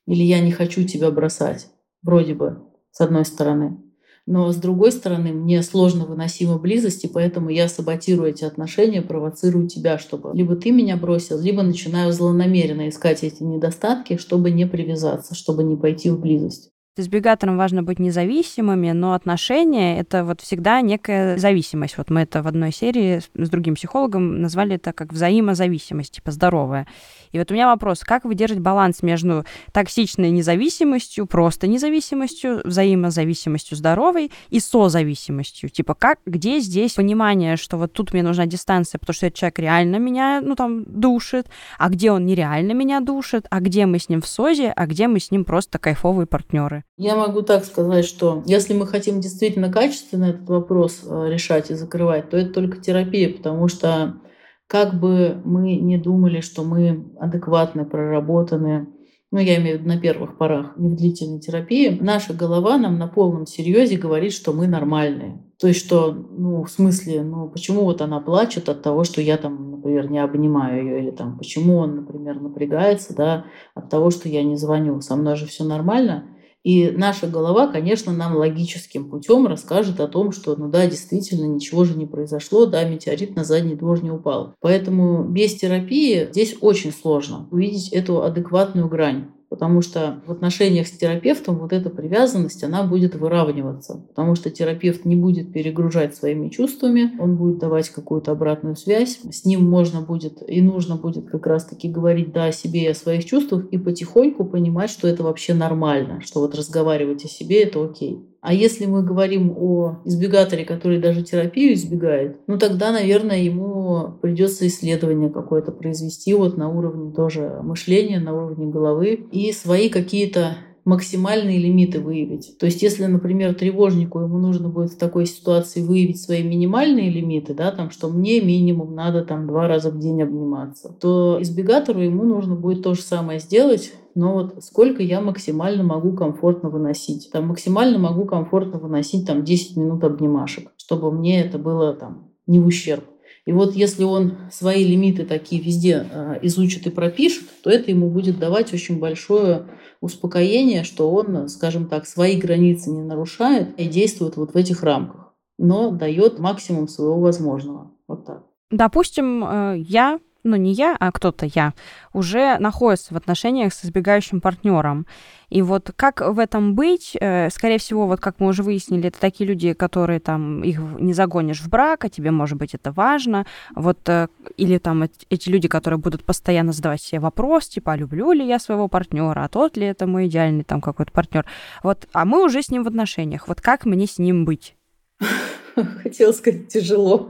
[0.10, 1.68] или я не хочу тебя бросать,
[2.02, 3.78] вроде бы, с одной стороны.
[4.26, 9.68] Но с другой стороны, мне сложно выносима близость, и поэтому я саботирую эти отношения, провоцирую
[9.68, 15.36] тебя, чтобы либо ты меня бросил, либо начинаю злонамеренно искать эти недостатки, чтобы не привязаться,
[15.36, 16.72] чтобы не пойти в близость.
[17.00, 21.98] Избегаторам важно быть независимыми, но отношения— это вот всегда некая зависимость.
[21.98, 26.88] Вот мы это в одной серии с другим психологом назвали это как взаимозависимость, типа здоровая.
[27.32, 34.32] И вот у меня вопрос, как выдержать баланс между токсичной независимостью, просто независимостью, взаимозависимостью здоровой
[34.50, 35.70] и созависимостью?
[35.70, 39.60] Типа как, где здесь понимание, что вот тут мне нужна дистанция, потому что этот человек
[39.60, 44.10] реально меня, ну там, душит, а где он нереально меня душит, а где мы с
[44.10, 46.84] ним в созе, а где мы с ним просто кайфовые партнеры?
[46.98, 51.76] Я могу так сказать, что если мы хотим действительно качественно этот вопрос э, решать и
[51.76, 54.22] закрывать, то это только терапия, потому что
[54.68, 58.88] как бы мы не думали, что мы адекватны, проработаны,
[59.32, 62.98] ну, я имею в виду на первых порах, не в длительной терапии, наша голова нам
[62.98, 65.44] на полном серьезе говорит, что мы нормальные.
[65.60, 69.38] То есть, что, ну, в смысле, ну, почему вот она плачет от того, что я
[69.38, 74.30] там, например, не обнимаю ее, или там, почему он, например, напрягается, да, от того, что
[74.30, 76.26] я не звоню, со мной же все нормально.
[76.64, 81.86] И наша голова, конечно, нам логическим путем расскажет о том, что, ну да, действительно, ничего
[81.86, 84.54] же не произошло, да, метеорит на задний двор не упал.
[84.60, 90.92] Поэтому без терапии здесь очень сложно увидеть эту адекватную грань потому что в отношениях с
[90.92, 97.20] терапевтом вот эта привязанность, она будет выравниваться, потому что терапевт не будет перегружать своими чувствами,
[97.20, 101.90] он будет давать какую-то обратную связь, с ним можно будет и нужно будет как раз-таки
[101.90, 106.22] говорить да о себе и о своих чувствах и потихоньку понимать, что это вообще нормально,
[106.22, 108.29] что вот разговаривать о себе это окей.
[108.42, 114.66] А если мы говорим о избегаторе, который даже терапию избегает, ну тогда, наверное, ему придется
[114.68, 120.56] исследование какое-то произвести вот на уровне тоже мышления, на уровне головы и свои какие-то
[120.90, 122.58] максимальные лимиты выявить.
[122.58, 127.54] То есть, если, например, тревожнику ему нужно будет в такой ситуации выявить свои минимальные лимиты,
[127.54, 132.24] да, там, что мне минимум надо там два раза в день обниматься, то избегатору ему
[132.24, 137.30] нужно будет то же самое сделать, но вот сколько я максимально могу комфортно выносить.
[137.32, 142.60] Там максимально могу комфортно выносить там 10 минут обнимашек, чтобы мне это было там не
[142.60, 143.04] в ущерб.
[143.50, 148.08] И вот если он свои лимиты такие везде э, изучит и пропишет, то это ему
[148.08, 149.66] будет давать очень большое
[150.02, 155.34] успокоение, что он, скажем так, свои границы не нарушает и действует вот в этих рамках,
[155.58, 157.92] но дает максимум своего возможного.
[158.08, 158.44] Вот так.
[158.70, 161.74] Допустим, э, я ну не я, а кто-то я,
[162.14, 165.06] уже находится в отношениях с избегающим партнером.
[165.50, 167.18] И вот как в этом быть?
[167.20, 171.14] Э, скорее всего, вот как мы уже выяснили, это такие люди, которые там их не
[171.14, 173.46] загонишь в брак, а тебе, может быть, это важно.
[173.76, 178.32] Вот, э, или там эти люди, которые будут постоянно задавать себе вопрос, типа, а люблю
[178.32, 181.46] ли я своего партнера, а тот ли это мой идеальный там какой-то партнер.
[181.84, 183.48] Вот, а мы уже с ним в отношениях.
[183.48, 184.76] Вот как мне с ним быть?
[186.04, 187.30] Хотела сказать, тяжело.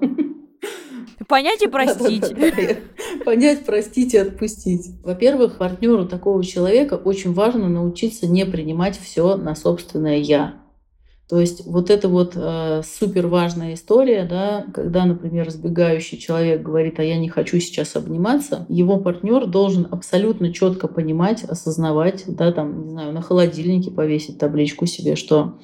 [1.29, 2.25] Понять и простить.
[3.25, 4.87] Понять, простить и отпустить.
[5.03, 10.55] Во-первых, партнеру такого человека очень важно научиться не принимать все на собственное я.
[11.29, 16.99] То есть вот это вот э, супер важная история, да, когда, например, избегающий человек говорит,
[16.99, 22.81] а я не хочу сейчас обниматься, его партнер должен абсолютно четко понимать, осознавать, да, там,
[22.81, 25.59] не знаю, на холодильнике повесить табличку себе, что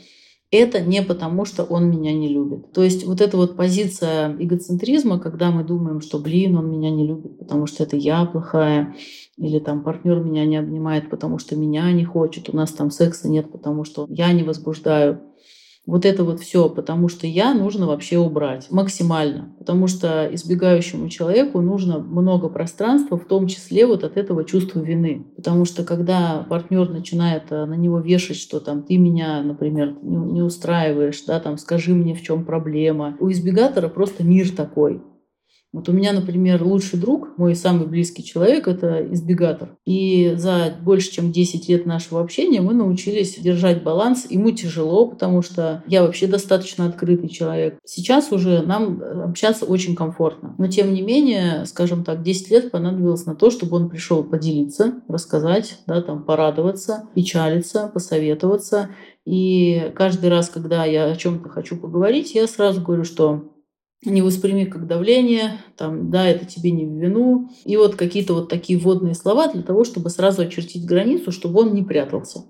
[0.52, 2.72] это не потому, что он меня не любит.
[2.72, 7.06] То есть вот эта вот позиция эгоцентризма, когда мы думаем, что, блин, он меня не
[7.06, 8.96] любит, потому что это я плохая,
[9.38, 13.28] или там партнер меня не обнимает, потому что меня не хочет, у нас там секса
[13.28, 15.22] нет, потому что я не возбуждаю
[15.86, 21.62] вот это вот все, потому что я нужно вообще убрать максимально, потому что избегающему человеку
[21.62, 26.90] нужно много пространства, в том числе вот от этого чувства вины, потому что когда партнер
[26.90, 31.58] начинает э, на него вешать, что там ты меня, например, не, не устраиваешь, да, там
[31.58, 35.02] скажи мне в чем проблема, у избегатора просто мир такой,
[35.76, 39.76] вот у меня, например, лучший друг, мой самый близкий человек, это избегатор.
[39.86, 44.26] И за больше чем 10 лет нашего общения мы научились держать баланс.
[44.30, 47.78] Ему тяжело, потому что я вообще достаточно открытый человек.
[47.84, 50.56] Сейчас уже нам общаться очень комфортно.
[50.58, 55.02] Но тем не менее, скажем так, 10 лет понадобилось на то, чтобы он пришел поделиться,
[55.10, 58.92] рассказать, да, там, порадоваться, печалиться, посоветоваться.
[59.26, 63.55] И каждый раз, когда я о чем-то хочу поговорить, я сразу говорю, что
[64.10, 67.50] не восприми как давление, там, да, это тебе не в вину.
[67.64, 71.74] И вот какие-то вот такие водные слова для того, чтобы сразу очертить границу, чтобы он
[71.74, 72.46] не прятался.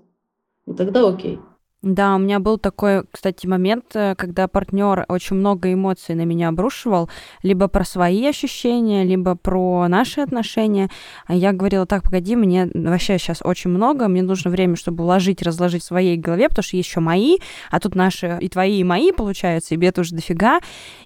[0.66, 1.38] И тогда окей.
[1.86, 6.48] Да, у меня был такой, кстати, момент, э, когда партнер очень много эмоций на меня
[6.48, 7.08] обрушивал,
[7.44, 10.90] либо про свои ощущения, либо про наши отношения.
[11.26, 15.42] А я говорила, так, погоди, мне вообще сейчас очень много, мне нужно время, чтобы уложить,
[15.42, 17.36] разложить в своей голове, потому что есть еще мои,
[17.70, 20.58] а тут наши и твои, и мои, получается, и бед уже дофига.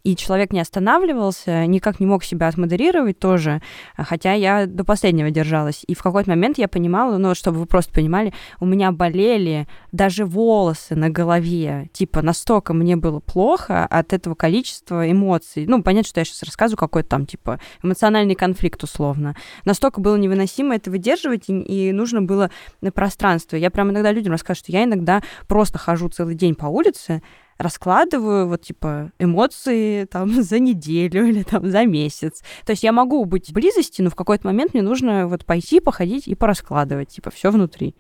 [0.02, 3.60] И человек не останавливался, никак не мог себя отмодерировать тоже,
[3.98, 5.84] хотя я до последнего держалась.
[5.86, 10.24] И в какой-то момент я понимала, ну, чтобы вы просто понимали, у меня болели даже
[10.24, 11.88] волосы, волосы на голове.
[11.92, 15.66] Типа, настолько мне было плохо от этого количества эмоций.
[15.66, 19.34] Ну, понятно, что я сейчас рассказываю какой-то там, типа, эмоциональный конфликт условно.
[19.64, 23.56] Настолько было невыносимо это выдерживать, и, и нужно было на пространство.
[23.56, 27.22] Я прям иногда людям рассказываю, что я иногда просто хожу целый день по улице,
[27.58, 32.42] раскладываю вот типа эмоции там за неделю или там за месяц.
[32.64, 35.80] То есть я могу быть в близости, но в какой-то момент мне нужно вот пойти,
[35.80, 37.94] походить и пораскладывать, типа все внутри.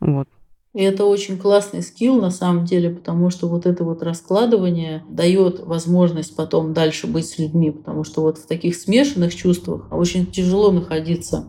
[0.00, 0.28] Вот.
[0.78, 5.58] И это очень классный скилл на самом деле, потому что вот это вот раскладывание дает
[5.66, 10.70] возможность потом дальше быть с людьми, потому что вот в таких смешанных чувствах очень тяжело
[10.70, 11.48] находиться.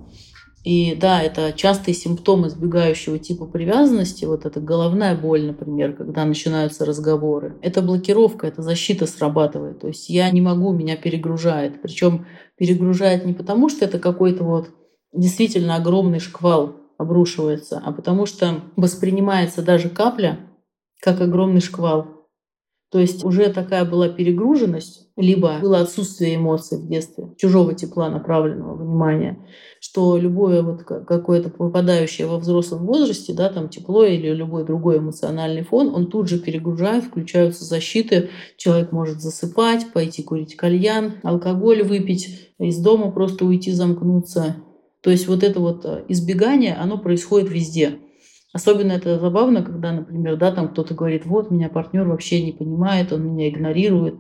[0.64, 6.84] И да, это частый симптом избегающего типа привязанности, вот эта головная боль, например, когда начинаются
[6.84, 7.56] разговоры.
[7.62, 9.80] Это блокировка, это защита срабатывает.
[9.80, 11.84] То есть я не могу, меня перегружает.
[11.84, 12.26] Причем
[12.58, 14.70] перегружает не потому, что это какой-то вот
[15.14, 20.40] действительно огромный шквал обрушивается, а потому что воспринимается даже капля
[21.02, 22.20] как огромный шквал.
[22.92, 28.76] То есть уже такая была перегруженность, либо было отсутствие эмоций в детстве, чужого тепла, направленного
[28.76, 29.46] внимания,
[29.80, 35.64] что любое вот какое-то попадающее во взрослом возрасте, да, там тепло или любой другой эмоциональный
[35.64, 42.50] фон, он тут же перегружает, включаются защиты, человек может засыпать, пойти курить кальян, алкоголь выпить,
[42.58, 44.56] из дома просто уйти замкнуться,
[45.02, 48.00] то есть вот это вот э, избегание, оно происходит везде.
[48.52, 53.14] Особенно это забавно, когда, например, да, там кто-то говорит, вот, меня партнер вообще не понимает,
[53.14, 54.16] он меня игнорирует,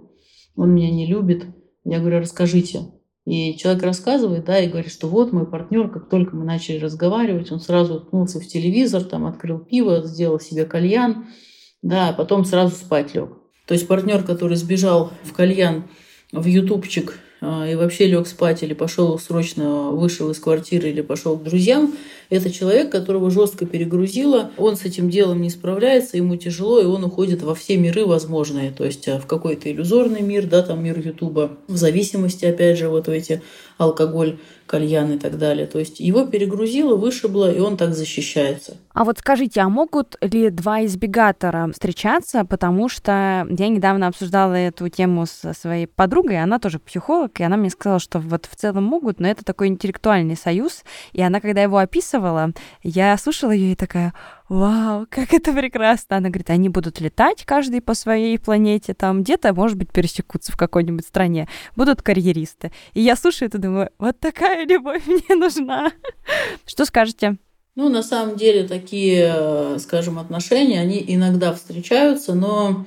[0.55, 1.45] он меня не любит.
[1.83, 2.81] Я говорю, расскажите.
[3.25, 7.51] И человек рассказывает, да, и говорит, что вот мой партнер, как только мы начали разговаривать,
[7.51, 11.27] он сразу уткнулся в телевизор, там открыл пиво, сделал себе кальян,
[11.81, 13.29] да, а потом сразу спать лег.
[13.67, 15.83] То есть партнер, который сбежал в кальян,
[16.31, 21.37] в ютубчик а, и вообще лег спать или пошел срочно вышел из квартиры или пошел
[21.37, 21.93] к друзьям,
[22.29, 27.03] это человек, которого жестко перегрузило, он с этим делом не справляется, ему тяжело, и он
[27.03, 30.99] уходит во все миры возможные, то есть а, в какой-то иллюзорный мир, да, там мир
[30.99, 33.41] Ютуба, в зависимости, опять же, вот в эти
[33.77, 34.37] алкоголь,
[34.69, 35.65] кальян и так далее.
[35.65, 38.77] То есть его перегрузило, вышибло, и он так защищается.
[38.93, 42.45] А вот скажите, а могут ли два избегатора встречаться?
[42.45, 47.57] Потому что я недавно обсуждала эту тему со своей подругой, она тоже психолог, и она
[47.57, 50.83] мне сказала, что вот в целом могут, но это такой интеллектуальный союз.
[51.13, 52.51] И она, когда его описывала,
[52.83, 54.13] я слушала ее и такая,
[54.49, 56.17] вау, как это прекрасно.
[56.17, 60.57] Она говорит, они будут летать каждый по своей планете, там где-то, может быть, пересекутся в
[60.57, 62.71] какой-нибудь стране, будут карьеристы.
[62.93, 65.91] И я слушаю это думаю, вот такая любовь мне нужна.
[66.65, 67.37] Что скажете?
[67.75, 72.85] Ну, на самом деле, такие, э, скажем, отношения, они иногда встречаются, но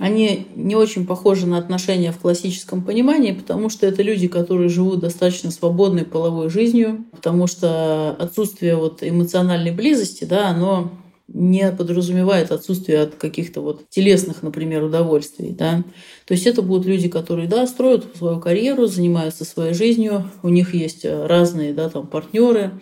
[0.00, 5.00] они не очень похожи на отношения в классическом понимании, потому что это люди, которые живут
[5.00, 10.90] достаточно свободной половой жизнью, потому что отсутствие вот эмоциональной близости, да, оно
[11.28, 15.50] не подразумевает отсутствие от каких-то вот телесных, например, удовольствий.
[15.50, 15.84] Да?
[16.24, 20.72] То есть это будут люди, которые да, строят свою карьеру, занимаются своей жизнью, у них
[20.72, 22.80] есть разные да, там, партнеры,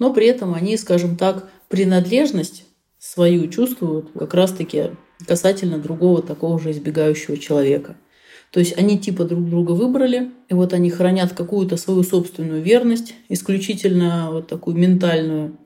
[0.00, 2.64] но при этом они, скажем так, принадлежность
[2.98, 4.90] свою чувствуют как раз-таки
[5.24, 7.96] касательно другого такого же избегающего человека.
[8.50, 13.14] То есть они типа друг друга выбрали, и вот они хранят какую-то свою собственную верность,
[13.28, 15.56] исключительно вот такую ментальную,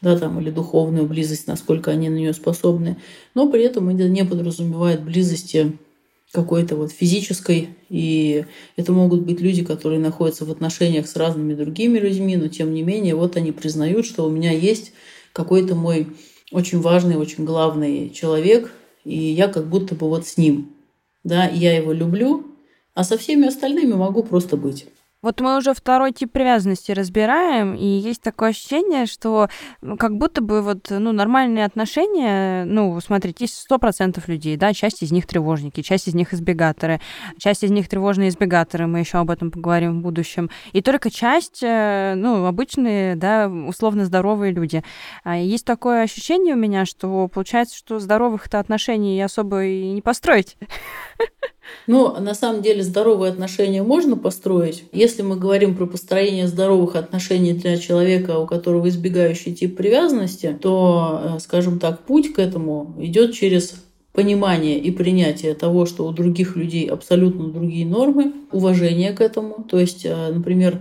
[0.00, 2.96] да, там, или духовную близость, насколько они на нее способны,
[3.34, 5.78] но при этом это не подразумевает близости
[6.32, 8.44] какой-то вот физической, и
[8.76, 12.82] это могут быть люди, которые находятся в отношениях с разными другими людьми, но тем не
[12.82, 14.92] менее вот они признают, что у меня есть
[15.32, 16.08] какой-то мой
[16.50, 18.72] очень важный, очень главный человек,
[19.04, 20.72] и я как будто бы вот с ним.
[21.24, 22.46] Да, я его люблю,
[22.94, 24.86] а со всеми остальными могу просто быть.
[25.22, 29.50] Вот мы уже второй тип привязанности разбираем, и есть такое ощущение, что
[29.98, 35.02] как будто бы вот, ну, нормальные отношения, ну, смотрите, есть сто процентов людей, да, часть
[35.02, 37.02] из них тревожники, часть из них избегаторы,
[37.36, 41.62] часть из них тревожные избегаторы, мы еще об этом поговорим в будущем, и только часть,
[41.62, 44.82] э, ну, обычные, да, условно здоровые люди.
[45.22, 50.56] А есть такое ощущение у меня, что получается, что здоровых-то отношений особо и не построить.
[51.86, 54.84] Ну, на самом деле здоровые отношения можно построить.
[54.92, 61.20] Если мы говорим про построение здоровых отношений для человека, у которого избегающий тип привязанности, то,
[61.22, 63.74] э, скажем так, путь к этому идет через
[64.12, 69.64] понимание и принятие того, что у других людей абсолютно другие нормы, уважение к этому.
[69.68, 70.80] То есть, э, например,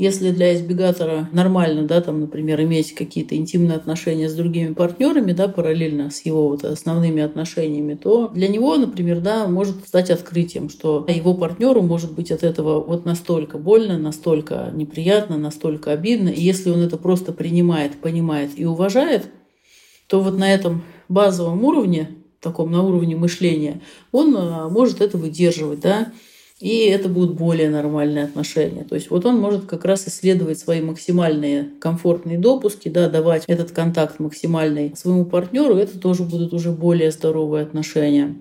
[0.00, 5.46] если для избегатора нормально, да, там, например, иметь какие-то интимные отношения с другими партнерами, да,
[5.46, 11.04] параллельно с его вот основными отношениями, то для него, например, да, может стать открытием, что
[11.06, 16.30] его партнеру может быть от этого вот настолько больно, настолько неприятно, настолько обидно.
[16.30, 19.26] И если он это просто принимает, понимает и уважает,
[20.06, 22.08] то вот на этом базовом уровне,
[22.40, 23.82] таком на уровне мышления,
[24.12, 26.12] он а, может это выдерживать, да,
[26.60, 28.84] и это будут более нормальные отношения.
[28.84, 33.72] То есть вот он может как раз исследовать свои максимальные комфортные допуски, да, давать этот
[33.72, 38.36] контакт максимальный своему партнеру, это тоже будут уже более здоровые отношения.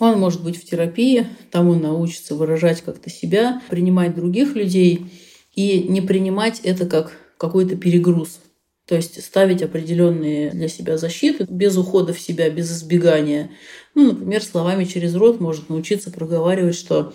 [0.00, 5.06] Он может быть в терапии, там он научится выражать как-то себя, принимать других людей
[5.54, 8.40] и не принимать это как какой-то перегруз.
[8.86, 13.50] То есть ставить определенные для себя защиты без ухода в себя, без избегания.
[13.94, 17.14] Ну, например, словами через рот может научиться проговаривать, что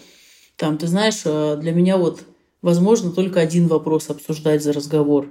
[0.60, 2.26] там, ты знаешь, э, для меня вот
[2.62, 5.30] возможно только один вопрос обсуждать за разговор.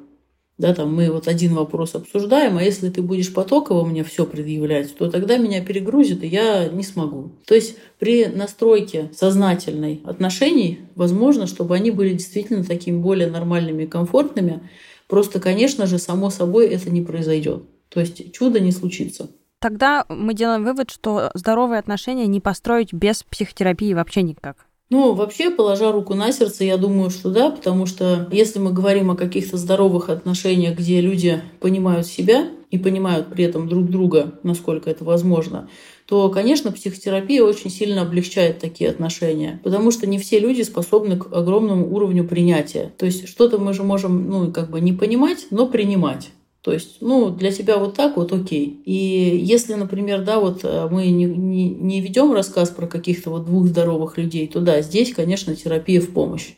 [0.56, 4.96] Да, там мы вот один вопрос обсуждаем, а если ты будешь потоково мне все предъявлять,
[4.96, 7.32] то тогда меня перегрузит, и я не смогу.
[7.46, 13.86] То есть при настройке сознательной отношений возможно, чтобы они были действительно такими более нормальными и
[13.86, 14.68] комфортными.
[15.08, 17.64] Просто, конечно же, само собой это не произойдет.
[17.90, 19.28] То есть чудо не случится.
[19.60, 24.67] Тогда мы делаем вывод, что здоровые отношения не построить без психотерапии вообще никак.
[24.90, 29.10] Ну, вообще, положа руку на сердце, я думаю, что да, потому что если мы говорим
[29.10, 34.88] о каких-то здоровых отношениях, где люди понимают себя и понимают при этом друг друга, насколько
[34.88, 35.68] это возможно,
[36.06, 41.30] то, конечно, психотерапия очень сильно облегчает такие отношения, потому что не все люди способны к
[41.34, 42.90] огромному уровню принятия.
[42.96, 46.30] То есть что-то мы же можем, ну, как бы не понимать, но принимать.
[46.68, 48.82] То есть, ну, для тебя вот так вот окей.
[48.84, 53.46] И если, например, да, вот э, мы не, не, не ведем рассказ про каких-то вот
[53.46, 56.56] двух здоровых людей, то да, здесь, конечно, терапия в помощь.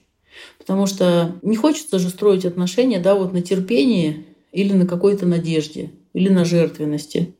[0.58, 5.92] Потому что не хочется же строить отношения, да, вот на терпении или на какой-то надежде,
[6.12, 7.36] или на жертвенности.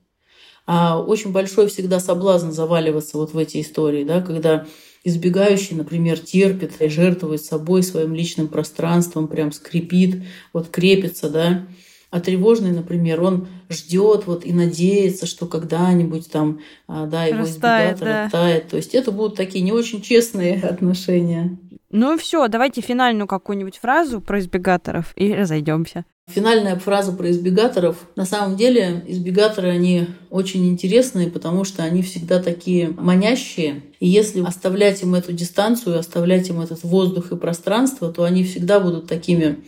[0.64, 4.64] А очень большой всегда соблазн заваливаться вот в эти истории, да, когда
[5.02, 11.66] избегающий, например, терпит и жертвует собой, своим личным пространством, прям скрипит, вот крепится, да,
[12.10, 17.96] а тревожный, например, он ждет вот и надеется, что когда-нибудь там, а, да, его Растает,
[17.96, 18.26] избегатор да.
[18.26, 18.68] оттает.
[18.68, 21.56] То есть это будут такие не очень честные отношения.
[21.92, 26.04] Ну и все, давайте финальную какую-нибудь фразу про избегаторов и разойдемся.
[26.28, 27.96] Финальная фраза про избегаторов.
[28.14, 33.82] На самом деле избегаторы, они очень интересные, потому что они всегда такие манящие.
[33.98, 38.78] И если оставлять им эту дистанцию, оставлять им этот воздух и пространство, то они всегда
[38.78, 39.64] будут такими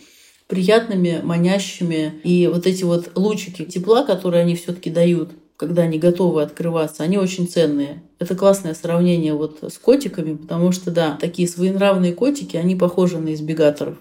[0.53, 2.21] приятными, манящими.
[2.25, 7.17] И вот эти вот лучики тепла, которые они все-таки дают, когда они готовы открываться, они
[7.17, 8.03] очень ценные.
[8.19, 13.33] Это классное сравнение вот с котиками, потому что, да, такие своенравные котики, они похожи на
[13.33, 13.97] избегаторов.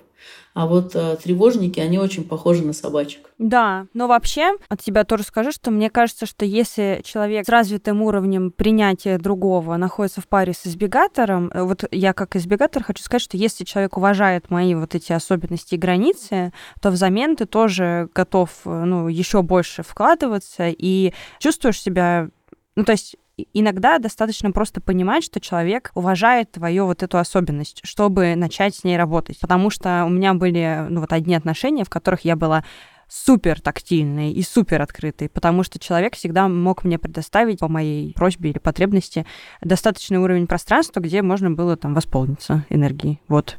[0.54, 3.32] А вот э, тревожники, они очень похожи на собачек.
[3.38, 8.02] Да, но вообще от себя тоже скажу, что мне кажется, что если человек с развитым
[8.02, 13.22] уровнем принятия другого находится в паре с избегатором, э, вот я как избегатор хочу сказать,
[13.22, 18.49] что если человек уважает мои вот эти особенности и границы, то взамен ты тоже готов
[18.66, 22.30] э, ну, еще больше вкладываться и чувствуешь себя
[22.76, 23.18] ну, то есть
[23.53, 28.97] иногда достаточно просто понимать, что человек уважает твою вот эту особенность, чтобы начать с ней
[28.97, 29.39] работать.
[29.39, 32.63] Потому что у меня были, ну, вот одни отношения, в которых я была
[33.11, 38.51] супер тактильной и супер открытой, потому что человек всегда мог мне предоставить по моей просьбе
[38.51, 39.25] или потребности
[39.61, 43.19] достаточный уровень пространства, где можно было там восполниться энергией.
[43.27, 43.57] Вот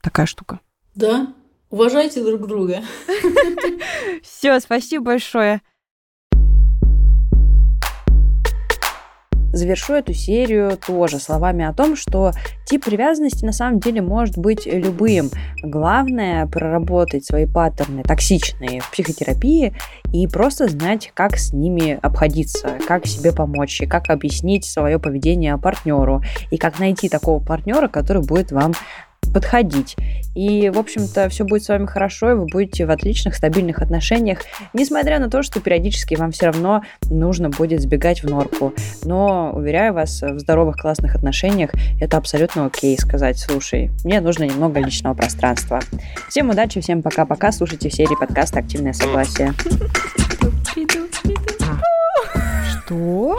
[0.00, 0.60] такая штука.
[0.94, 1.34] Да,
[1.68, 2.82] уважайте друг друга.
[4.22, 5.60] Все, спасибо большое.
[9.52, 12.32] Завершу эту серию тоже словами о том, что
[12.66, 15.30] тип привязанности на самом деле может быть любым.
[15.62, 19.74] Главное проработать свои паттерны токсичные в психотерапии
[20.12, 25.56] и просто знать, как с ними обходиться, как себе помочь, и как объяснить свое поведение
[25.58, 28.72] партнеру, и как найти такого партнера, который будет вам
[29.32, 29.96] подходить.
[30.34, 34.40] И, в общем-то, все будет с вами хорошо, и вы будете в отличных, стабильных отношениях,
[34.72, 38.72] несмотря на то, что периодически вам все равно нужно будет сбегать в норку.
[39.04, 41.70] Но, уверяю вас, в здоровых, классных отношениях
[42.00, 45.80] это абсолютно окей сказать, слушай, мне нужно немного личного пространства.
[46.28, 49.52] Всем удачи, всем пока-пока, слушайте серии подкаста «Активное согласие».
[52.86, 53.36] Что?